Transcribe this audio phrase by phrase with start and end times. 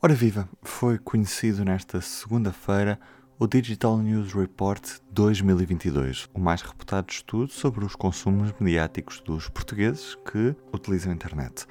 [0.00, 3.00] Ora viva, foi conhecido nesta segunda-feira
[3.36, 10.14] o Digital News Report 2022, o mais reputado estudo sobre os consumos mediáticos dos portugueses
[10.14, 11.66] que utilizam a internet.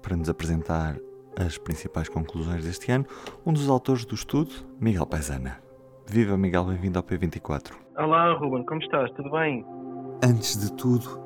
[0.00, 0.96] Para nos apresentar
[1.36, 3.04] as principais conclusões deste ano,
[3.44, 5.58] um dos autores do estudo, Miguel Paisana.
[6.06, 7.72] Viva Miguel, bem-vindo ao P24.
[7.98, 9.10] Olá Ruben, como estás?
[9.16, 9.66] Tudo bem?
[10.22, 11.20] Antes de tudo,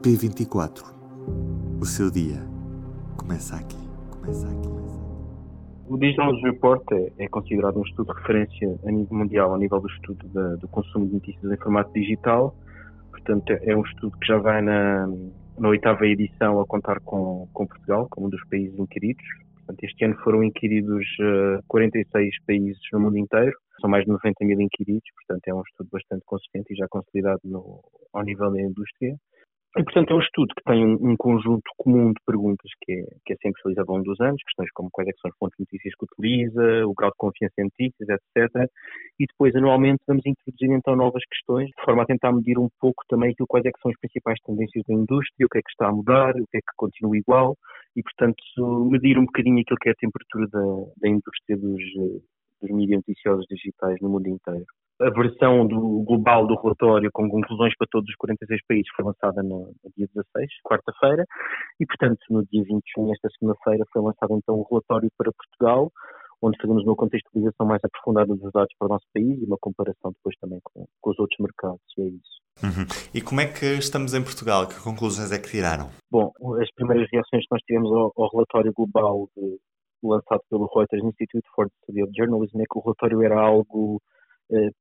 [0.00, 0.82] P24.
[1.78, 2.42] O seu dia
[3.18, 5.03] começa aqui, começa aqui.
[5.86, 9.80] O Digital Report é, é, considerado um estudo de referência a nível mundial, a nível
[9.80, 12.56] do estudo do consumo de notícias em formato digital.
[13.10, 15.06] Portanto, é, um estudo que já vai na,
[15.58, 19.24] na oitava edição a contar com, com, Portugal, como um dos países inquiridos.
[19.56, 24.44] Portanto, este ano foram inquiridos uh, 46 países no mundo inteiro, são mais de 90
[24.44, 27.80] mil inquiridos, portanto é um estudo bastante consistente e já consolidado no,
[28.12, 29.16] ao nível da indústria.
[29.76, 33.04] E, portanto, é um estudo que tem um, um, conjunto comum de perguntas que é,
[33.26, 35.56] que é sempre realizado ao longo dos anos, questões como quais é são as fontes
[35.58, 38.70] de notícias que utiliza, o grau de confiança em notícias, etc.
[39.18, 43.02] E depois, anualmente, vamos introduzir então novas questões, de forma a tentar medir um pouco
[43.08, 45.88] também aquilo quais é são as principais tendências da indústria, o que é que está
[45.88, 47.56] a mudar, o que é que continua igual,
[47.96, 48.38] e, portanto,
[48.88, 51.82] medir um bocadinho aquilo que é a temperatura da, da indústria dos,
[52.62, 54.66] dos mídias noticiosos digitais no mundo inteiro
[55.00, 59.42] a versão do global do relatório com conclusões para todos os 46 países foi lançada
[59.42, 61.24] no, no dia 16, quarta-feira,
[61.80, 65.90] e portanto no dia 21, esta segunda-feira, foi lançado então o relatório para Portugal,
[66.40, 70.12] onde fazemos uma contextualização mais aprofundada dos dados para o nosso país e uma comparação
[70.12, 72.44] depois também com, com os outros mercados, e é isso.
[72.62, 72.86] Uhum.
[73.12, 74.68] E como é que estamos em Portugal?
[74.68, 75.90] Que conclusões é que tiraram?
[76.10, 76.30] Bom,
[76.62, 79.58] as primeiras reações que nós tivemos ao, ao relatório global de,
[80.04, 84.00] lançado pelo Reuters Institute for the Study of Journalism é que o relatório era algo
[84.00, 84.13] eh,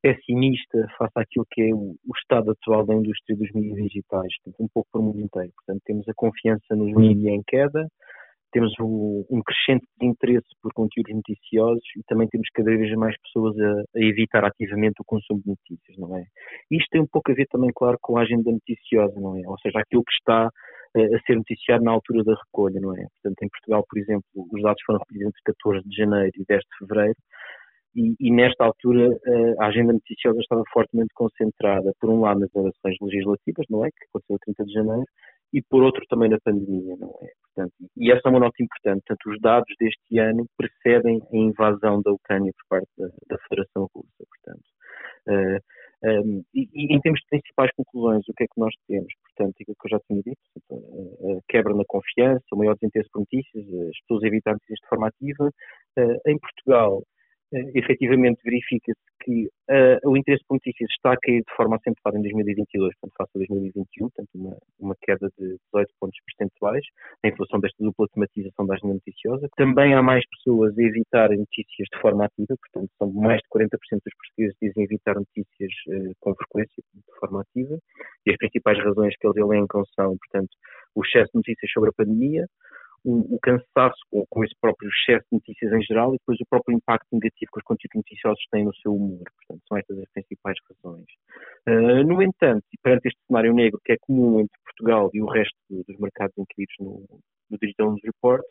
[0.01, 4.67] pessimista face àquilo que é o, o, estado atual da indústria dos mídias digitais, um
[4.73, 5.51] pouco para o mundo inteiro.
[5.55, 7.87] Portanto, temos a confiança nos mídias em queda,
[8.53, 13.57] temos o, um crescente interesse por conteúdos noticiosos e também temos cada vez mais pessoas
[13.59, 16.23] a, a, evitar ativamente o consumo de notícias, não é?
[16.71, 19.41] Isto tem um pouco a ver também, claro, com a agenda noticiosa, não é?
[19.47, 20.49] Ou seja, aquilo que está
[20.95, 23.07] eh, a ser noticiado na altura da recolha, não é?
[23.15, 26.61] Portanto, em Portugal, por exemplo, os dados foram recolhidos entre 14 de janeiro e 10
[26.61, 27.17] de fevereiro,
[27.95, 32.55] e, e, nesta altura eh, a agenda noticiosa estava fortemente concentrada, por um lado, nas
[32.55, 33.89] eleições legislativas, não é?
[33.89, 35.05] Que aconteceu a 30 de janeiro,
[35.53, 37.27] e por outro também na pandemia, não é?
[37.53, 39.03] Portanto, e esta é uma nota importante.
[39.05, 43.87] Portanto, os dados deste ano precedem a invasão da Ucrânia por parte da, da Federação
[43.93, 44.63] Russa, portanto.
[45.27, 45.59] Uh,
[46.05, 48.73] eh, um, ehm, e, e, em termos de principais conclusões, o que é que nós
[48.87, 49.13] temos?
[49.21, 53.19] Portanto, aquilo que eu já tinha dito, a quebra na confiança, o maior desinteresse por
[53.19, 55.49] notícias, as pessoas evitam notícias de forma ativa.
[55.97, 57.03] Uh, em Portugal,
[57.75, 62.21] efetivamente verifica-se que uh, o interesse por notícias está a cair de forma acentuada em
[62.21, 66.85] 2022, portanto, face a 2021, portanto, uma, uma queda de 18 pontos percentuais,
[67.23, 69.47] em função desta dupla tematização da agenda noticiosa.
[69.55, 73.69] Também há mais pessoas a evitar notícias de forma ativa, portanto, são mais de 40%
[73.69, 77.77] dos portugueses dizem evitar notícias uh, com frequência, de forma ativa,
[78.25, 80.51] e as principais razões que eles elencam são, portanto,
[80.95, 82.45] o excesso de notícias sobre a pandemia,
[83.03, 86.45] o, o cansaço com, com, esse próprio excesso de notícias em geral e depois o
[86.49, 89.23] próprio impacto negativo que os conteúdos noticiosos têm no seu humor.
[89.37, 91.05] Portanto, são estas as principais razões.
[91.67, 95.25] Uh, no entanto, e perante este cenário negro que é comum entre Portugal e o
[95.25, 97.03] resto dos mercados incluídos no,
[97.49, 98.43] no Digital News Report,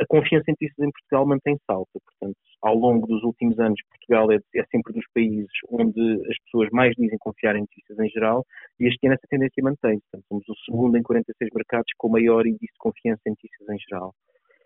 [0.00, 1.98] a confiança em notícias em Portugal mantém-se alta.
[2.04, 6.68] Portanto, ao longo dos últimos anos, Portugal é, é, sempre dos países onde as pessoas
[6.70, 8.44] mais dizem confiar em notícias em geral,
[8.80, 10.04] e este ano essa tendência mantém-se.
[10.28, 14.14] Somos o segundo em 46 mercados com maior índice de confiança em notícias em geral.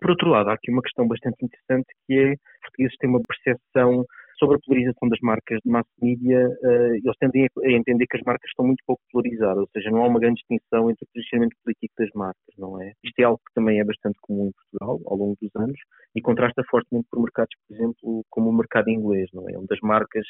[0.00, 3.20] Por outro lado, há aqui uma questão bastante interessante que é os portugueses têm uma
[3.20, 4.04] percepção
[4.42, 8.22] sobre a polarização das marcas de mass media, uh, eles tendem a entender que as
[8.24, 11.56] marcas estão muito pouco polarizadas, ou seja, não há uma grande distinção entre o posicionamento
[11.62, 12.92] político das marcas, não é?
[13.04, 15.78] Isto é algo que também é bastante comum em Portugal ao longo dos anos
[16.16, 19.56] e contrasta fortemente por mercados, por exemplo, como o mercado inglês, não é?
[19.56, 20.26] Onde as marcas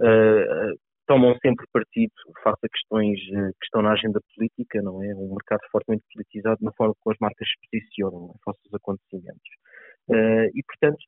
[0.00, 0.72] uh,
[1.06, 2.12] tomam sempre partido
[2.42, 5.14] face a questões que estão na agenda política, não é?
[5.14, 8.38] Um mercado fortemente politizado na forma como as marcas se posicionam é?
[8.44, 9.50] face aos acontecimentos.
[10.08, 10.98] Uh, e, portanto,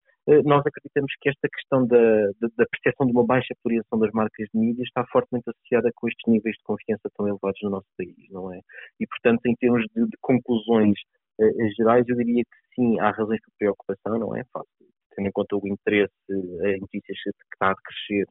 [0.45, 2.27] nós acreditamos que esta questão da,
[2.57, 6.31] da, percepção de uma baixa polarização das marcas de mídia está fortemente associada com estes
[6.31, 8.61] níveis de confiança tão elevados no nosso país, não é?
[9.01, 10.97] E, portanto, em termos de, de conclusões
[11.41, 14.45] uh, gerais, eu diria que sim, há razões de preocupação, não é?
[14.53, 14.87] Fácil,
[15.17, 18.27] tendo em conta o interesse em notícias que está a crescer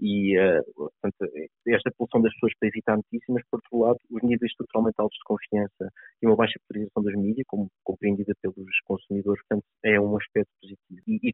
[0.00, 1.30] e uh, portanto,
[1.68, 5.16] esta pulsão das pessoas para evitar notícias, mas por outro lado os níveis totalmente altos
[5.16, 10.16] de confiança e uma baixa polarização das mídias, como compreendida pelos consumidores, portanto é um
[10.16, 10.50] aspecto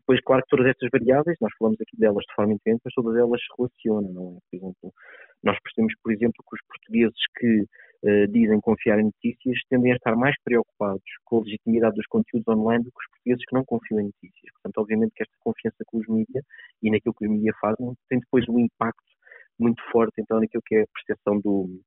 [0.00, 3.16] depois, claro que todas estas variáveis, nós falamos aqui delas de forma independente, mas todas
[3.16, 4.40] elas se relacionam, não é?
[4.50, 4.94] Por exemplo,
[5.42, 7.60] nós percebemos, por exemplo, que os portugueses que
[8.04, 12.48] uh, dizem confiar em notícias tendem a estar mais preocupados com a legitimidade dos conteúdos
[12.48, 14.52] online do que os portugueses que não confiam em notícias.
[14.54, 16.44] Portanto, obviamente que esta confiança com os mídias
[16.82, 19.10] e naquilo que os mídias fazem tem depois um impacto
[19.58, 21.80] muito forte então naquilo que é a percepção do,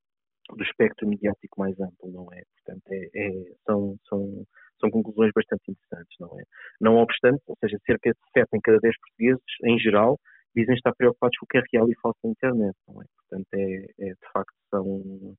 [0.49, 2.43] do espectro mediático mais amplo, não é?
[2.57, 3.31] Portanto, é, é,
[3.65, 4.45] são, são,
[4.83, 6.43] são conclusões bastante interessantes, não é?
[6.81, 10.19] Não obstante, ou seja, cerca de 7 em cada 10 portugueses, em geral,
[10.55, 13.05] dizem estar preocupados com o que é real e falso na internet, não é?
[13.17, 15.35] Portanto, é, é de facto, são,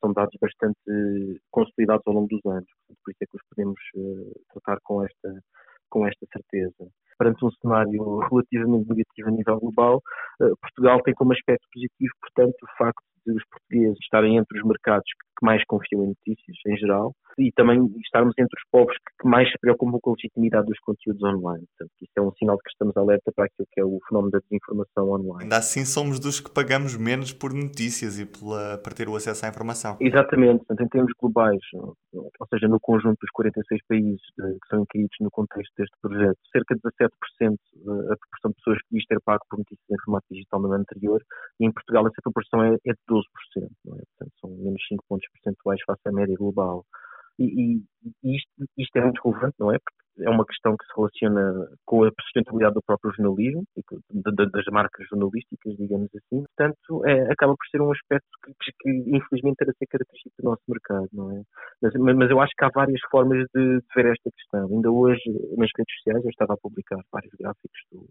[0.00, 2.68] são dados bastante consolidados ao longo dos anos,
[3.04, 5.42] por isso é que os podemos uh, tratar com esta,
[5.90, 6.90] com esta certeza.
[7.18, 10.02] Perante um cenário relativamente negativo a nível global,
[10.40, 14.64] uh, Portugal tem como aspecto positivo, portanto, o facto de os portugueses estarem entre os
[14.64, 19.28] mercados que mais confiam em notícias, em geral, e também estarmos entre os povos que
[19.28, 21.64] mais se preocupam com a legitimidade dos conteúdos online.
[21.76, 24.32] Portanto, isso é um sinal de que estamos alerta para aquilo que é o fenómeno
[24.32, 25.44] da desinformação online.
[25.44, 29.44] Ainda assim, somos dos que pagamos menos por notícias e pela, para ter o acesso
[29.44, 29.96] à informação.
[30.00, 30.64] Exatamente.
[30.64, 31.60] Portanto, em termos globais,
[32.14, 36.74] ou seja, no conjunto dos 46 países que são incluídos no contexto deste projeto, cerca
[36.74, 37.10] de 17%
[37.42, 40.72] eh, a proporção de pessoas que diz ter pago por notícias em formato digital no
[40.72, 41.22] ano anterior,
[41.60, 43.22] e em Portugal essa proporção é, é de 12%.
[43.84, 44.02] Não é?
[44.16, 46.84] Portanto, são menos 5 pontos percentuais face à média global.
[47.38, 47.44] E,
[48.24, 49.78] e, isto, isto, é muito relevante, não é?
[49.78, 53.64] Porque é uma questão que se relaciona com a sustentabilidade do próprio jornalismo
[54.10, 56.44] das marcas jornalísticas, digamos assim.
[56.44, 60.62] Portanto, é, acaba por ser um aspecto que, que, infelizmente era ser característico do nosso
[60.66, 61.42] mercado, não é?
[61.82, 64.68] Mas, mas eu acho que há várias formas de, de ver esta questão.
[64.68, 65.22] Ainda hoje,
[65.58, 68.08] nas redes sociais, eu estava a publicar vários gráficos do,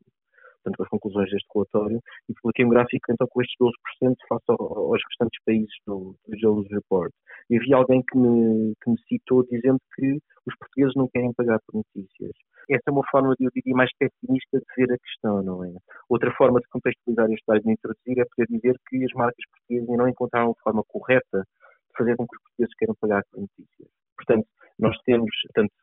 [0.66, 5.02] portanto, as conclusões deste relatório, e publiquei um gráfico então com estes 12% face aos
[5.10, 7.12] restantes países do, do Jones Report.
[7.50, 10.18] E havia alguém que me, que me citou dizendo que
[10.48, 12.32] os portugueses não querem pagar por notícias.
[12.70, 15.72] Essa é uma forma, eu diria, mais pessimista de ver a questão, não é?
[16.10, 19.90] Outra forma de contextualizar este dado de introduzir é poder dizer que as marcas portuguesas
[19.90, 23.42] ainda não encontraram a forma correta de fazer com que os portugueses queiram pagar por
[23.42, 23.90] notícias.
[24.18, 24.48] Portanto,
[24.80, 25.74] nós temos, portanto,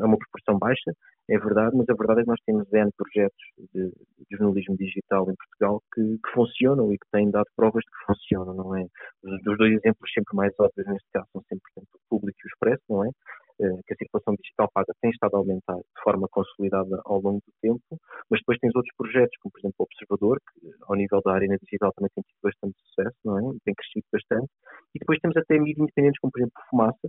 [0.00, 0.92] é uma proporção baixa,
[1.28, 5.30] é verdade, mas a verdade é que nós temos N projetos de, de jornalismo digital
[5.30, 8.86] em Portugal que, que, funcionam e que têm dado provas de que funcionam, não é?
[9.22, 12.46] Os, os dois exemplos sempre mais óbvios neste caso são sempre, portanto, o público e
[12.46, 13.10] o expresso, não é?
[13.60, 17.42] Eh, que a circulação digital paga tem estado a aumentar de forma consolidada ao longo
[17.44, 17.84] do tempo,
[18.30, 21.58] mas depois tens outros projetos, como por exemplo o Observador, que ao nível da arena
[21.60, 23.42] digital também tem tido bastante sucesso, não é?
[23.64, 24.50] Tem crescido bastante.
[24.94, 27.08] E depois temos até mídias independentes, como por exemplo Fumaça,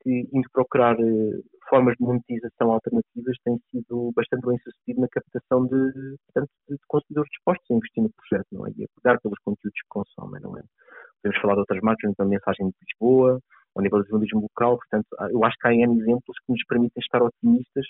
[0.00, 5.66] que, indo procurar uh, formas de monetização alternativas, tem sido bastante bem sucedido na captação
[5.66, 8.70] de, portanto, de consumidores dispostos a investir no projeto, não é?
[8.76, 10.62] E a pegar pelos conteúdos que consomem, não é?
[11.22, 13.40] Podemos falar de outras marcas, a mensagem de Lisboa,
[13.76, 17.00] ao nível do jornalismo local, portanto, eu acho que há N exemplos que nos permitem
[17.00, 17.86] estar otimistas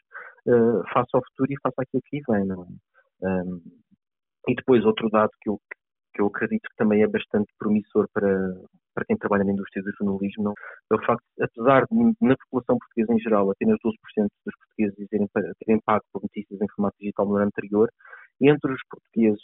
[0.47, 2.67] uh, face ao futuro e face àquilo que vem, não é?
[3.23, 3.61] Um,
[4.49, 5.59] e depois outro dado que eu,
[6.15, 8.55] que eu acredito que também é bastante promissor para,
[9.01, 12.77] para quem trabalha na indústria do jornalismo, não, é o facto, apesar de na população
[12.79, 13.95] portuguesa em geral apenas 12%
[14.45, 15.27] dos portugueses dizerem,
[15.65, 17.91] terem pago por notícias em formato digital no ano anterior,
[18.41, 19.43] entre os portugueses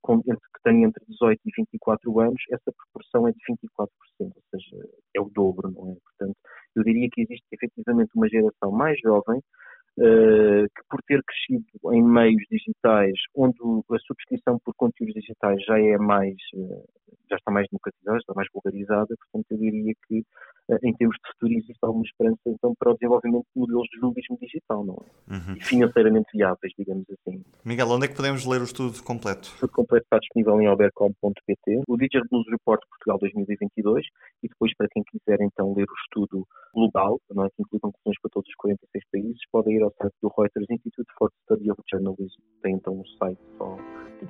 [0.00, 3.38] com, entre, que têm entre 18 e 24 anos, essa proporção é de
[3.78, 3.88] 24%,
[4.20, 5.96] ou seja, é o dobro, não é?
[6.02, 6.36] Portanto,
[6.76, 12.02] eu diria que existe efetivamente uma geração mais jovem uh, que por ter crescido em
[12.02, 13.56] meios digitais, onde
[13.90, 16.84] a subscrição por conteúdos digitais já é mais, uh,
[17.28, 20.20] já está mais democratizada, está mais vulgarizada, portanto eu diria que
[20.68, 23.98] uh, em termos de futuro existe alguma esperança então para o desenvolvimento de modelos de
[23.98, 25.34] jornalismo digital, não é?
[25.34, 25.56] Uhum.
[25.56, 27.42] E financeiramente viáveis, digamos assim.
[27.64, 29.48] Miguel, onde é que podemos ler o estudo completo?
[29.48, 34.06] O estudo completo está disponível em albercom.pt, o Digital News Report Portugal 2022
[34.42, 38.20] e depois para quem quiser então ler o estudo global, não é, que inclui conclusões
[38.20, 41.80] para todos os 46 países, podem ir ao site do Reuters Institute for Study of
[41.90, 42.40] Journalism.
[42.62, 43.40] Tem então um site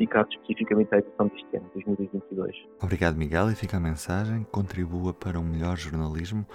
[0.04, 2.56] dedicado especificamente à edição deste ano, 2022.
[2.82, 4.46] Obrigado, Miguel, e fica a mensagem.
[4.52, 6.46] Contribua para um melhor jornalismo,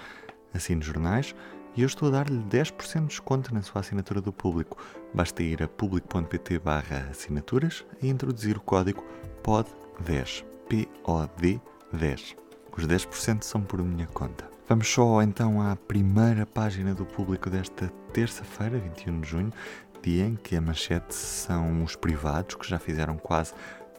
[0.53, 1.35] assine jornais.
[1.75, 4.77] E eu estou a dar-lhe 10% de desconto na sua assinatura do público.
[5.13, 6.61] Basta ir a público.pt
[7.09, 9.03] assinaturas e introduzir o código
[9.43, 10.45] POD10.
[10.67, 11.59] P-O-D
[11.93, 12.35] 10.
[12.77, 14.49] Os 10% são por minha conta.
[14.67, 19.53] Vamos só então à primeira página do público desta terça-feira, 21 de junho,
[20.01, 23.53] dia em que a manchete são os privados, que já fizeram quase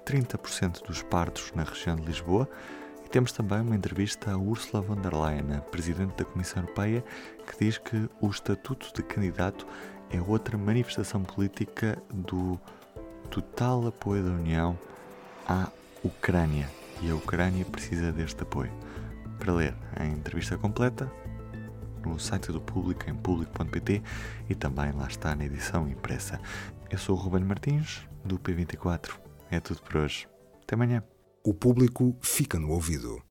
[0.05, 2.49] 30% dos partos na região de Lisboa.
[3.05, 7.05] E temos também uma entrevista a Ursula von der Leyen, a Presidente da Comissão Europeia,
[7.47, 9.67] que diz que o Estatuto de Candidato
[10.11, 12.59] é outra manifestação política do
[13.31, 14.79] total apoio da União
[15.49, 15.69] à
[16.03, 16.69] Ucrânia.
[17.03, 18.73] E a Ucrânia precisa deste apoio
[19.39, 21.11] para ler a entrevista completa
[22.05, 24.03] no site do Público em público.pt
[24.49, 26.41] e também lá está na edição impressa.
[26.91, 29.19] Eu sou o Ruben Martins, do P24.
[29.51, 30.29] É tudo por hoje.
[30.63, 31.03] Até amanhã.
[31.45, 33.30] O público fica no ouvido.